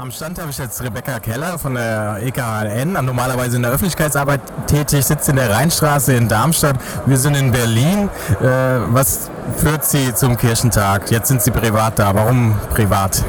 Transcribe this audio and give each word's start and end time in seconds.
Am 0.00 0.10
Stand 0.10 0.38
habe 0.38 0.48
ich 0.48 0.56
jetzt 0.56 0.82
Rebecca 0.82 1.20
Keller 1.20 1.58
von 1.58 1.74
der 1.74 2.20
EKHN, 2.22 2.94
normalerweise 3.04 3.56
in 3.56 3.62
der 3.62 3.70
Öffentlichkeitsarbeit 3.70 4.40
tätig, 4.66 5.04
sitzt 5.04 5.28
in 5.28 5.36
der 5.36 5.50
Rheinstraße 5.50 6.14
in 6.14 6.26
Darmstadt. 6.26 6.76
Wir 7.04 7.18
sind 7.18 7.36
in 7.36 7.52
Berlin. 7.52 8.08
Äh, 8.40 8.46
was 8.94 9.30
führt 9.58 9.84
Sie 9.84 10.14
zum 10.14 10.38
Kirchentag? 10.38 11.10
Jetzt 11.10 11.28
sind 11.28 11.42
Sie 11.42 11.50
privat 11.50 11.98
da. 11.98 12.14
Warum 12.14 12.58
privat? 12.70 13.22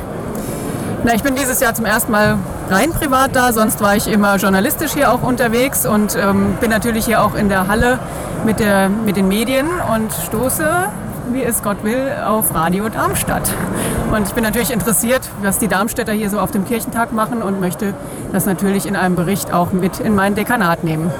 Na, 1.03 1.13
ich 1.13 1.23
bin 1.23 1.35
dieses 1.35 1.59
Jahr 1.59 1.73
zum 1.73 1.83
ersten 1.83 2.09
Mal 2.09 2.37
rein 2.69 2.91
privat 2.91 3.35
da, 3.35 3.51
sonst 3.51 3.81
war 3.81 3.97
ich 3.97 4.07
immer 4.07 4.37
journalistisch 4.37 4.93
hier 4.93 5.11
auch 5.11 5.23
unterwegs 5.23 5.85
und 5.85 6.15
ähm, 6.15 6.55
bin 6.61 6.69
natürlich 6.69 7.03
hier 7.03 7.21
auch 7.21 7.35
in 7.35 7.49
der 7.49 7.67
Halle 7.67 7.99
mit, 8.45 8.59
der, 8.61 8.87
mit 8.87 9.17
den 9.17 9.27
Medien 9.27 9.67
und 9.93 10.13
stoße, 10.13 10.87
wie 11.33 11.43
es 11.43 11.63
Gott 11.63 11.83
will, 11.83 12.11
auf 12.25 12.53
Radio 12.53 12.89
Darmstadt. 12.89 13.49
Und 14.11 14.27
ich 14.27 14.33
bin 14.33 14.43
natürlich 14.43 14.71
interessiert, 14.71 15.21
was 15.41 15.59
die 15.59 15.67
Darmstädter 15.67 16.13
hier 16.13 16.29
so 16.29 16.39
auf 16.39 16.51
dem 16.51 16.65
Kirchentag 16.65 17.13
machen 17.13 17.41
und 17.41 17.59
möchte 17.59 17.93
das 18.31 18.45
natürlich 18.45 18.85
in 18.85 18.95
einem 18.95 19.15
Bericht 19.15 19.53
auch 19.53 19.71
mit 19.71 19.99
in 19.99 20.15
mein 20.15 20.35
Dekanat 20.35 20.83
nehmen. 20.83 21.11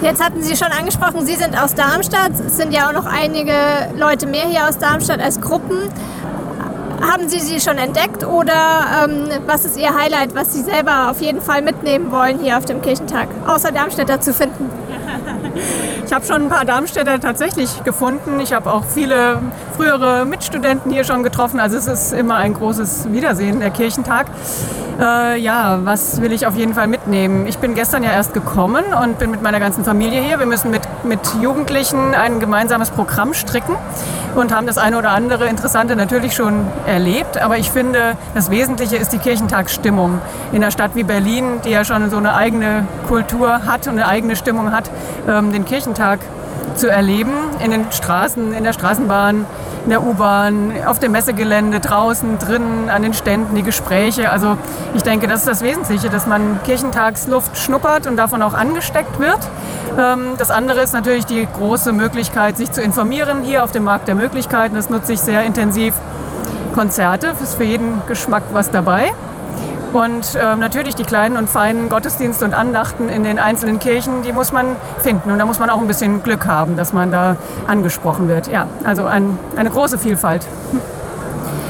Jetzt 0.00 0.24
hatten 0.24 0.42
Sie 0.42 0.56
schon 0.56 0.68
angesprochen, 0.68 1.26
Sie 1.26 1.34
sind 1.34 1.60
aus 1.60 1.74
Darmstadt. 1.74 2.32
Es 2.46 2.56
sind 2.56 2.72
ja 2.72 2.88
auch 2.88 2.92
noch 2.92 3.06
einige 3.06 3.52
Leute 3.96 4.26
mehr 4.26 4.46
hier 4.46 4.68
aus 4.68 4.78
Darmstadt 4.78 5.20
als 5.20 5.40
Gruppen. 5.40 5.78
Haben 7.00 7.28
Sie 7.28 7.40
sie 7.40 7.60
schon 7.60 7.78
entdeckt 7.78 8.24
oder 8.24 9.04
ähm, 9.04 9.28
was 9.46 9.64
ist 9.64 9.78
Ihr 9.78 9.94
Highlight, 9.94 10.34
was 10.34 10.52
Sie 10.52 10.62
selber 10.62 11.10
auf 11.10 11.20
jeden 11.20 11.40
Fall 11.40 11.62
mitnehmen 11.62 12.10
wollen 12.10 12.38
hier 12.40 12.58
auf 12.58 12.64
dem 12.64 12.82
Kirchentag, 12.82 13.28
außer 13.46 13.72
Darmstädter 13.72 14.20
zu 14.20 14.32
finden? 14.32 14.70
Ich 16.06 16.12
habe 16.12 16.24
schon 16.24 16.44
ein 16.44 16.48
paar 16.48 16.64
Darmstädter 16.64 17.20
tatsächlich 17.20 17.84
gefunden. 17.84 18.40
Ich 18.40 18.52
habe 18.52 18.72
auch 18.72 18.84
viele 18.84 19.40
frühere 19.76 20.24
Mitstudenten 20.24 20.90
hier 20.90 21.04
schon 21.04 21.22
getroffen. 21.22 21.60
Also 21.60 21.76
es 21.76 21.86
ist 21.86 22.12
immer 22.12 22.36
ein 22.36 22.54
großes 22.54 23.12
Wiedersehen, 23.12 23.60
der 23.60 23.70
Kirchentag. 23.70 24.26
Äh, 24.98 25.38
ja, 25.38 25.78
was 25.84 26.20
will 26.20 26.32
ich 26.32 26.46
auf 26.46 26.56
jeden 26.56 26.74
Fall 26.74 26.88
mitnehmen? 26.88 27.46
Ich 27.46 27.58
bin 27.58 27.74
gestern 27.74 28.02
ja 28.02 28.10
erst 28.10 28.34
gekommen 28.34 28.84
und 29.00 29.18
bin 29.20 29.30
mit 29.30 29.42
meiner 29.42 29.60
ganzen 29.60 29.84
Familie 29.84 30.20
hier. 30.20 30.40
Wir 30.40 30.46
müssen 30.46 30.72
mit, 30.72 30.82
mit 31.04 31.20
Jugendlichen 31.40 32.16
ein 32.16 32.40
gemeinsames 32.40 32.90
Programm 32.90 33.32
stricken 33.32 33.76
und 34.34 34.52
haben 34.52 34.66
das 34.66 34.76
eine 34.76 34.98
oder 34.98 35.10
andere 35.10 35.46
Interessante 35.46 35.94
natürlich 35.94 36.34
schon 36.34 36.66
erlebt. 36.84 37.40
Aber 37.40 37.58
ich 37.58 37.70
finde, 37.70 38.16
das 38.34 38.50
Wesentliche 38.50 38.96
ist 38.96 39.12
die 39.12 39.18
Kirchentagsstimmung 39.18 40.20
in 40.50 40.62
einer 40.62 40.72
Stadt 40.72 40.96
wie 40.96 41.04
Berlin, 41.04 41.60
die 41.64 41.70
ja 41.70 41.84
schon 41.84 42.10
so 42.10 42.16
eine 42.16 42.34
eigene 42.34 42.84
Kultur 43.06 43.66
hat 43.66 43.86
und 43.86 43.92
eine 43.92 44.08
eigene 44.08 44.34
Stimmung 44.34 44.72
hat, 44.72 44.90
ähm, 45.28 45.52
den 45.52 45.64
Kirchentag 45.64 46.18
zu 46.74 46.90
erleben 46.90 47.32
in 47.64 47.70
den 47.70 47.92
Straßen, 47.92 48.52
in 48.52 48.64
der 48.64 48.72
Straßenbahn, 48.72 49.46
in 49.88 49.92
der 49.92 50.02
U-Bahn, 50.02 50.74
auf 50.84 50.98
dem 50.98 51.12
Messegelände, 51.12 51.80
draußen, 51.80 52.38
drinnen, 52.38 52.90
an 52.90 53.00
den 53.00 53.14
Ständen, 53.14 53.56
die 53.56 53.62
Gespräche. 53.62 54.30
Also 54.30 54.58
ich 54.92 55.02
denke, 55.02 55.28
das 55.28 55.40
ist 55.40 55.48
das 55.48 55.62
Wesentliche, 55.62 56.10
dass 56.10 56.26
man 56.26 56.62
Kirchentagsluft 56.62 57.56
schnuppert 57.56 58.06
und 58.06 58.18
davon 58.18 58.42
auch 58.42 58.52
angesteckt 58.52 59.18
wird. 59.18 59.38
Ähm, 59.98 60.34
das 60.36 60.50
andere 60.50 60.82
ist 60.82 60.92
natürlich 60.92 61.24
die 61.24 61.48
große 61.56 61.94
Möglichkeit, 61.94 62.58
sich 62.58 62.70
zu 62.70 62.82
informieren 62.82 63.42
hier 63.42 63.64
auf 63.64 63.72
dem 63.72 63.84
Markt 63.84 64.08
der 64.08 64.14
Möglichkeiten. 64.14 64.74
Das 64.74 64.90
nutze 64.90 65.14
ich 65.14 65.20
sehr 65.20 65.44
intensiv. 65.44 65.94
Konzerte, 66.74 67.32
ist 67.42 67.54
für 67.54 67.64
jeden 67.64 68.02
Geschmack 68.06 68.42
was 68.52 68.70
dabei. 68.70 69.14
Und 69.92 70.34
äh, 70.34 70.56
natürlich 70.56 70.94
die 70.94 71.04
kleinen 71.04 71.36
und 71.36 71.48
feinen 71.48 71.88
Gottesdienste 71.88 72.44
und 72.44 72.54
Andachten 72.54 73.08
in 73.08 73.24
den 73.24 73.38
einzelnen 73.38 73.78
Kirchen, 73.78 74.22
die 74.22 74.32
muss 74.32 74.52
man 74.52 74.76
finden. 74.98 75.30
Und 75.30 75.38
da 75.38 75.46
muss 75.46 75.58
man 75.58 75.70
auch 75.70 75.80
ein 75.80 75.86
bisschen 75.86 76.22
Glück 76.22 76.46
haben, 76.46 76.76
dass 76.76 76.92
man 76.92 77.10
da 77.10 77.36
angesprochen 77.66 78.28
wird. 78.28 78.48
Ja, 78.48 78.66
also 78.84 79.06
ein, 79.06 79.38
eine 79.56 79.70
große 79.70 79.98
Vielfalt. 79.98 80.46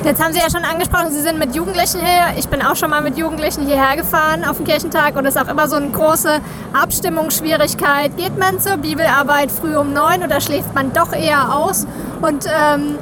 Jetzt 0.04 0.22
haben 0.22 0.32
Sie 0.32 0.38
ja 0.38 0.48
schon 0.48 0.64
angesprochen, 0.64 1.10
Sie 1.10 1.20
sind 1.20 1.38
mit 1.38 1.54
Jugendlichen 1.54 2.00
hier. 2.00 2.38
Ich 2.38 2.48
bin 2.48 2.62
auch 2.62 2.76
schon 2.76 2.88
mal 2.90 3.02
mit 3.02 3.18
Jugendlichen 3.18 3.66
hierher 3.66 3.96
gefahren 3.96 4.44
auf 4.44 4.56
den 4.56 4.64
Kirchentag 4.64 5.16
und 5.16 5.26
es 5.26 5.34
ist 5.34 5.42
auch 5.42 5.50
immer 5.50 5.68
so 5.68 5.76
eine 5.76 5.90
große 5.90 6.40
Abstimmungsschwierigkeit. 6.72 8.16
Geht 8.16 8.38
man 8.38 8.60
zur 8.60 8.76
Bibelarbeit 8.76 9.50
früh 9.50 9.76
um 9.76 9.92
neun 9.92 10.22
oder 10.22 10.40
schläft 10.40 10.72
man 10.74 10.92
doch 10.92 11.12
eher 11.12 11.54
aus? 11.54 11.86
Und 12.22 12.46
ähm, 12.46 12.94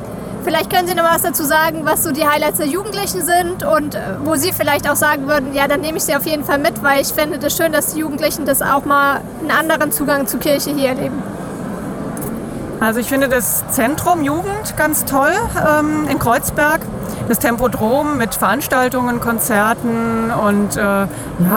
Vielleicht 0.47 0.71
können 0.71 0.87
Sie 0.87 0.95
noch 0.95 1.03
was 1.03 1.23
dazu 1.23 1.43
sagen, 1.43 1.81
was 1.83 2.05
so 2.05 2.12
die 2.12 2.25
Highlights 2.25 2.59
der 2.59 2.69
Jugendlichen 2.69 3.21
sind 3.21 3.65
und 3.65 3.97
äh, 3.97 4.01
wo 4.23 4.37
Sie 4.37 4.53
vielleicht 4.53 4.89
auch 4.89 4.95
sagen 4.95 5.27
würden, 5.27 5.53
ja, 5.55 5.67
dann 5.67 5.81
nehme 5.81 5.99
ich 5.99 6.05
sie 6.05 6.15
auf 6.15 6.25
jeden 6.25 6.45
Fall 6.45 6.59
mit, 6.59 6.84
weil 6.84 7.01
ich 7.03 7.09
finde 7.09 7.41
das 7.41 7.57
schön, 7.57 7.73
dass 7.73 7.95
die 7.95 7.99
Jugendlichen 7.99 8.47
das 8.47 8.62
auch 8.62 8.85
mal 8.85 9.23
einen 9.41 9.51
anderen 9.51 9.91
Zugang 9.91 10.29
zur 10.29 10.39
Kirche 10.39 10.71
hier 10.71 10.91
erleben. 10.91 11.21
Also 12.87 13.01
ich 13.01 13.09
finde 13.09 13.29
das 13.29 13.65
Zentrum 13.73 14.23
Jugend 14.23 14.77
ganz 14.77 15.05
toll 15.05 15.33
ähm, 15.57 16.07
in 16.09 16.21
Kreuzberg 16.21 16.83
das 17.27 17.41
Tempodrom 17.41 18.17
mit 18.17 18.37
Veranstaltungen, 18.37 19.21
Konzerten 19.21 20.31
und 20.31 20.77
äh, 20.77 20.81
ja, 20.81 21.09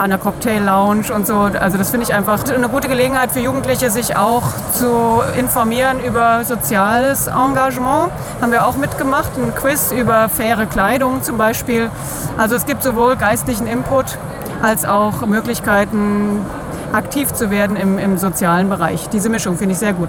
einer 0.02 0.18
Cocktail-Lounge 0.18 1.14
und 1.14 1.28
so. 1.28 1.36
Also 1.36 1.78
das 1.78 1.90
finde 1.90 2.06
ich 2.08 2.12
einfach 2.12 2.42
eine 2.52 2.68
gute 2.68 2.88
Gelegenheit 2.88 3.30
für 3.30 3.38
Jugendliche, 3.38 3.92
sich 3.92 4.16
auch 4.16 4.42
zu 4.72 5.22
informieren 5.38 6.00
über 6.00 6.42
soziales 6.42 7.28
Engagement. 7.28 8.10
Haben 8.40 8.50
wir 8.50 8.66
auch 8.66 8.76
mitgemacht, 8.76 9.30
ein 9.36 9.54
Quiz 9.54 9.92
über 9.92 10.28
faire 10.28 10.66
Kleidung 10.66 11.22
zum 11.22 11.38
Beispiel. 11.38 11.92
Also 12.38 12.56
es 12.56 12.66
gibt 12.66 12.82
sowohl 12.82 13.14
geistlichen 13.14 13.68
Input 13.68 14.18
als 14.62 14.84
auch 14.84 15.24
Möglichkeiten, 15.24 16.44
aktiv 16.92 17.32
zu 17.32 17.52
werden 17.52 17.76
im, 17.76 17.98
im 17.98 18.18
sozialen 18.18 18.68
Bereich. 18.68 19.08
Diese 19.10 19.28
Mischung 19.28 19.56
finde 19.56 19.74
ich 19.74 19.78
sehr 19.78 19.92
gut. 19.92 20.08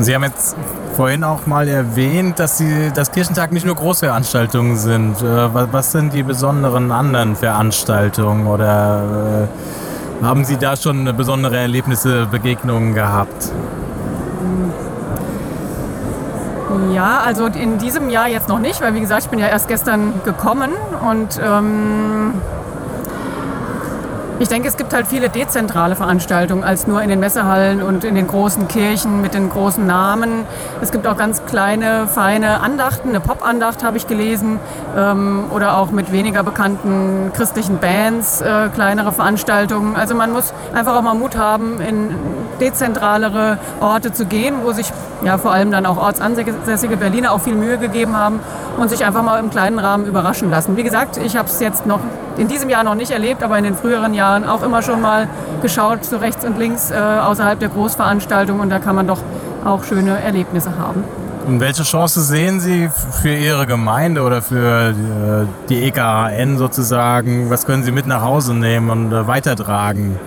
Sie 0.00 0.14
haben 0.14 0.22
jetzt 0.22 0.56
vorhin 0.94 1.24
auch 1.24 1.46
mal 1.46 1.66
erwähnt, 1.66 2.38
dass 2.38 2.58
Sie, 2.58 2.92
das 2.94 3.10
Kirchentag 3.10 3.50
nicht 3.50 3.66
nur 3.66 3.74
Großveranstaltungen 3.74 4.76
sind. 4.76 5.20
Äh, 5.20 5.72
was 5.72 5.92
sind 5.92 6.12
die 6.12 6.22
besonderen 6.22 6.92
anderen 6.92 7.34
Veranstaltungen 7.34 8.46
oder 8.46 9.48
äh, 10.22 10.24
haben 10.24 10.44
Sie 10.44 10.56
da 10.56 10.76
schon 10.76 11.04
besondere 11.16 11.56
Erlebnisse, 11.56 12.26
Begegnungen 12.26 12.94
gehabt? 12.94 13.52
Ja, 16.92 17.20
also 17.24 17.46
in 17.46 17.78
diesem 17.78 18.08
Jahr 18.08 18.28
jetzt 18.28 18.48
noch 18.48 18.60
nicht, 18.60 18.80
weil 18.80 18.94
wie 18.94 19.00
gesagt, 19.00 19.24
ich 19.24 19.30
bin 19.30 19.38
ja 19.40 19.46
erst 19.46 19.68
gestern 19.68 20.14
gekommen 20.24 20.70
und 21.08 21.40
ähm, 21.44 22.34
ich 24.40 24.48
denke, 24.48 24.68
es 24.68 24.76
gibt 24.76 24.92
halt 24.94 25.08
viele 25.08 25.28
dezentrale 25.28 25.96
Veranstaltungen 25.96 26.62
als 26.62 26.86
nur 26.86 27.02
in 27.02 27.08
den 27.08 27.18
Messehallen 27.18 27.82
und 27.82 28.04
in 28.04 28.14
den 28.14 28.28
großen 28.28 28.68
Kirchen 28.68 29.20
mit 29.20 29.34
den 29.34 29.50
großen 29.50 29.84
Namen. 29.84 30.44
Es 30.80 30.92
gibt 30.92 31.08
auch 31.08 31.16
ganz 31.16 31.44
kleine, 31.46 32.06
feine 32.06 32.60
Andachten. 32.60 33.08
Eine 33.08 33.20
Pop-Andacht 33.20 33.82
habe 33.82 33.96
ich 33.96 34.06
gelesen 34.06 34.60
ähm, 34.96 35.46
oder 35.50 35.76
auch 35.76 35.90
mit 35.90 36.12
weniger 36.12 36.44
bekannten 36.44 37.32
christlichen 37.34 37.78
Bands 37.78 38.40
äh, 38.40 38.68
kleinere 38.72 39.10
Veranstaltungen. 39.10 39.96
Also 39.96 40.14
man 40.14 40.32
muss 40.32 40.52
einfach 40.72 40.94
auch 40.94 41.02
mal 41.02 41.14
Mut 41.14 41.36
haben, 41.36 41.80
in 41.80 42.14
dezentralere 42.60 43.58
Orte 43.80 44.12
zu 44.12 44.24
gehen, 44.24 44.56
wo 44.62 44.72
sich 44.72 44.92
ja 45.24 45.38
vor 45.38 45.52
allem 45.52 45.72
dann 45.72 45.84
auch 45.84 45.96
ortsansässige 45.96 46.96
Berliner 46.96 47.32
auch 47.32 47.40
viel 47.40 47.54
Mühe 47.54 47.78
gegeben 47.78 48.16
haben 48.16 48.38
und 48.76 48.88
sich 48.88 49.04
einfach 49.04 49.22
mal 49.22 49.40
im 49.40 49.50
kleinen 49.50 49.80
Rahmen 49.80 50.06
überraschen 50.06 50.50
lassen. 50.50 50.76
Wie 50.76 50.84
gesagt, 50.84 51.16
ich 51.16 51.36
habe 51.36 51.48
es 51.48 51.58
jetzt 51.58 51.86
noch 51.86 52.00
in 52.36 52.46
diesem 52.46 52.70
Jahr 52.70 52.84
noch 52.84 52.94
nicht 52.94 53.10
erlebt, 53.10 53.42
aber 53.42 53.58
in 53.58 53.64
den 53.64 53.74
früheren 53.74 54.14
Jahren 54.14 54.27
auch 54.48 54.62
immer 54.62 54.82
schon 54.82 55.00
mal 55.00 55.28
geschaut, 55.62 56.04
so 56.04 56.16
rechts 56.16 56.44
und 56.44 56.58
links 56.58 56.90
äh, 56.90 56.94
außerhalb 56.94 57.58
der 57.58 57.68
Großveranstaltung 57.68 58.60
und 58.60 58.70
da 58.70 58.78
kann 58.78 58.94
man 58.94 59.06
doch 59.06 59.20
auch 59.64 59.84
schöne 59.84 60.20
Erlebnisse 60.20 60.78
haben. 60.78 61.04
Und 61.46 61.60
welche 61.60 61.82
Chance 61.82 62.20
sehen 62.20 62.60
Sie 62.60 62.90
für 63.22 63.34
Ihre 63.34 63.66
Gemeinde 63.66 64.20
oder 64.22 64.42
für 64.42 64.94
die 65.70 65.84
EKHN 65.84 66.58
sozusagen? 66.58 67.48
Was 67.48 67.64
können 67.64 67.84
Sie 67.84 67.90
mit 67.90 68.06
nach 68.06 68.20
Hause 68.20 68.52
nehmen 68.54 68.90
und 68.90 69.12
äh, 69.12 69.26
weitertragen? 69.26 70.18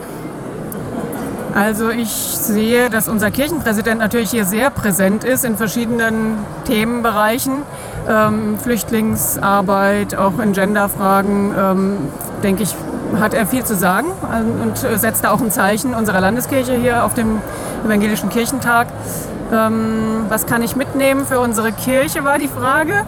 Also 1.53 1.89
ich 1.89 2.09
sehe, 2.09 2.89
dass 2.89 3.07
unser 3.07 3.29
Kirchenpräsident 3.29 3.99
natürlich 3.99 4.31
hier 4.31 4.45
sehr 4.45 4.69
präsent 4.69 5.23
ist 5.23 5.43
in 5.43 5.57
verschiedenen 5.57 6.37
Themenbereichen. 6.65 7.63
Ähm, 8.09 8.57
Flüchtlingsarbeit, 8.57 10.15
auch 10.15 10.39
in 10.39 10.53
Genderfragen, 10.53 11.53
ähm, 11.55 11.97
denke 12.41 12.63
ich, 12.63 12.73
hat 13.19 13.33
er 13.33 13.45
viel 13.45 13.63
zu 13.63 13.75
sagen 13.75 14.07
und 14.63 14.77
setzt 14.77 15.23
da 15.23 15.31
auch 15.31 15.41
ein 15.41 15.51
Zeichen 15.51 15.93
unserer 15.93 16.21
Landeskirche 16.21 16.75
hier 16.75 17.03
auf 17.03 17.13
dem 17.13 17.41
Evangelischen 17.85 18.29
Kirchentag. 18.29 18.87
Ähm, 19.51 20.25
was 20.29 20.45
kann 20.45 20.61
ich 20.61 20.75
mitnehmen 20.75 21.25
für 21.25 21.39
unsere 21.39 21.71
Kirche, 21.71 22.23
war 22.23 22.37
die 22.37 22.47
Frage. 22.47 23.05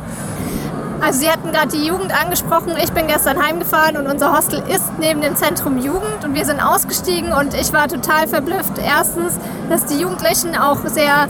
Also 1.00 1.20
Sie 1.20 1.30
hatten 1.30 1.52
gerade 1.52 1.68
die 1.68 1.86
Jugend 1.86 2.14
angesprochen. 2.18 2.74
Ich 2.82 2.92
bin 2.94 3.08
gestern 3.08 3.42
heimgefahren 3.46 3.98
und 3.98 4.08
unser 4.08 4.36
Hostel 4.36 4.64
ist 4.70 4.86
neben 5.00 5.22
dem 5.22 5.36
Zentrum 5.36 5.78
Jugend 5.78 6.24
und 6.24 6.34
wir 6.34 6.46
sind 6.46 6.62
ausgestiegen 6.62 7.34
und 7.34 7.54
ich 7.54 7.74
war 7.74 7.88
total 7.88 8.28
verblüfft. 8.28 8.78
Erstens, 8.78 9.38
dass 9.70 9.86
die 9.86 10.00
Jugendlichen 10.00 10.56
auch 10.56 10.80
sehr 10.86 11.28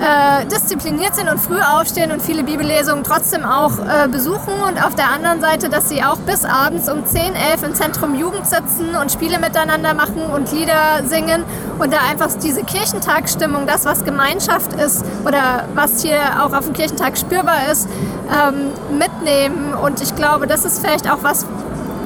äh, 0.00 0.44
diszipliniert 0.46 1.14
sind 1.14 1.28
und 1.28 1.38
früh 1.38 1.60
aufstehen 1.60 2.12
und 2.12 2.22
viele 2.22 2.42
Bibellesungen 2.44 3.04
trotzdem 3.04 3.44
auch 3.44 3.78
äh, 3.78 4.08
besuchen. 4.08 4.54
Und 4.66 4.82
auf 4.84 4.94
der 4.94 5.10
anderen 5.10 5.40
Seite, 5.40 5.68
dass 5.68 5.88
sie 5.88 6.02
auch 6.02 6.18
bis 6.18 6.44
abends 6.44 6.88
um 6.88 7.06
10, 7.06 7.34
11 7.34 7.62
im 7.62 7.74
Zentrum 7.74 8.14
Jugend 8.14 8.46
sitzen 8.46 8.94
und 9.00 9.10
Spiele 9.10 9.38
miteinander 9.38 9.94
machen 9.94 10.22
und 10.22 10.52
Lieder 10.52 11.02
singen 11.04 11.44
und 11.78 11.92
da 11.92 11.98
einfach 12.10 12.28
diese 12.42 12.62
Kirchentagsstimmung, 12.62 13.66
das 13.66 13.84
was 13.84 14.04
Gemeinschaft 14.04 14.72
ist 14.74 15.04
oder 15.24 15.64
was 15.74 16.02
hier 16.02 16.18
auch 16.42 16.52
auf 16.52 16.64
dem 16.64 16.72
Kirchentag 16.72 17.16
spürbar 17.16 17.70
ist, 17.70 17.88
ähm, 18.28 18.72
mitnehmen. 18.98 19.74
Und 19.74 20.00
ich 20.00 20.14
glaube, 20.14 20.46
das 20.46 20.64
ist 20.64 20.80
vielleicht 20.84 21.10
auch 21.10 21.18
was, 21.22 21.46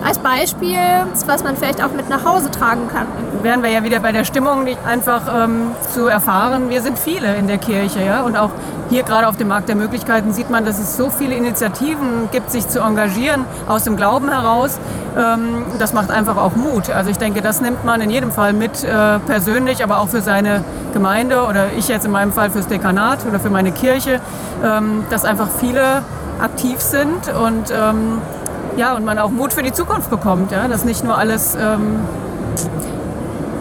als 0.05 0.19
Beispiel, 0.19 0.79
was 1.27 1.45
man 1.45 1.57
vielleicht 1.57 1.83
auch 1.83 1.93
mit 1.93 2.09
nach 2.09 2.25
Hause 2.25 2.51
tragen 2.51 2.89
kann. 2.93 3.07
Wären 3.43 3.63
wir 3.63 3.71
ja 3.71 3.83
wieder 3.85 4.01
bei 4.01 4.13
der 4.13 4.25
Stimmung, 4.25 4.67
einfach 4.87 5.23
ähm, 5.45 5.73
zu 5.93 6.07
erfahren, 6.07 6.71
wir 6.71 6.83
sind 6.83 6.99
viele 6.99 7.35
in 7.37 7.47
der 7.47 7.59
Kirche. 7.59 8.05
Ja? 8.05 8.23
Und 8.23 8.37
auch 8.37 8.51
hier 8.89 9.03
gerade 9.03 9.29
auf 9.29 9.37
dem 9.37 9.49
Markt 9.49 9.69
der 9.69 9.77
Möglichkeiten 9.77 10.33
sieht 10.33 10.51
man, 10.51 10.65
dass 10.65 10.79
es 10.79 10.97
so 10.97 11.11
viele 11.11 11.35
Initiativen 11.35 12.29
gibt, 12.33 12.51
sich 12.51 12.69
zu 12.69 12.81
engagieren 12.81 13.45
aus 13.69 13.85
dem 13.85 13.97
Glauben 13.97 14.29
heraus. 14.31 14.79
Ähm, 15.17 15.65
das 15.79 15.93
macht 15.93 16.11
einfach 16.11 16.37
auch 16.37 16.57
Mut. 16.57 16.91
Also 16.91 17.11
ich 17.11 17.19
denke, 17.19 17.41
das 17.41 17.61
nimmt 17.61 17.85
man 17.85 18.01
in 18.01 18.11
jedem 18.11 18.33
Fall 18.33 18.53
mit 18.53 18.83
äh, 18.83 19.19
persönlich, 19.21 19.83
aber 19.85 20.01
auch 20.01 20.09
für 20.09 20.23
seine 20.23 20.65
Gemeinde 20.93 21.45
oder 21.45 21.67
ich 21.77 21.89
jetzt 21.89 22.05
in 22.05 22.13
meinem 22.13 22.33
Fall 22.33 22.51
fürs 22.51 22.67
Dekanat 22.67 23.27
oder 23.27 23.39
für 23.39 23.51
meine 23.51 23.73
Kirche, 23.73 24.21
ähm, 24.65 25.05
dass 25.11 25.25
einfach 25.25 25.49
viele 25.61 26.03
aktiv 26.41 26.81
sind 26.81 27.33
und 27.33 27.71
ähm, 27.71 28.19
ja, 28.77 28.95
und 28.95 29.05
man 29.05 29.19
auch 29.19 29.31
Mut 29.31 29.53
für 29.53 29.63
die 29.63 29.73
Zukunft 29.73 30.11
bekommt, 30.11 30.53
ja, 30.53 30.69
dass 30.69 30.85
nicht 30.85 31.05
nur 31.05 31.17
alles 31.17 31.55
ähm, 31.55 32.01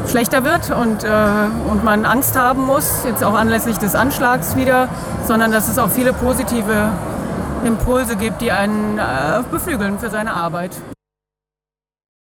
schlechter 0.07 0.44
wird 0.44 0.71
und, 0.71 1.03
äh, 1.03 1.09
und 1.69 1.83
man 1.83 2.06
Angst 2.06 2.38
haben 2.38 2.65
muss, 2.65 3.03
jetzt 3.06 3.23
auch 3.23 3.33
anlässlich 3.33 3.77
des 3.77 3.95
Anschlags 3.95 4.56
wieder, 4.56 4.89
sondern 5.27 5.51
dass 5.51 5.67
es 5.67 5.77
auch 5.77 5.89
viele 5.89 6.13
positive 6.13 6.89
Impulse 7.63 8.15
gibt, 8.15 8.41
die 8.41 8.51
einen 8.51 8.97
äh, 8.97 9.01
beflügeln 9.51 10.00
für 10.00 10.09
seine 10.09 10.33
Arbeit. 10.33 10.71